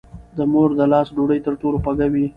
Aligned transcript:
د 0.37 0.39
مور 0.51 0.69
د 0.79 0.81
لاس 0.91 1.07
ډوډۍ 1.15 1.39
تر 1.45 1.53
ټولو 1.61 1.77
خوږه 1.83 2.07
وي. 2.13 2.25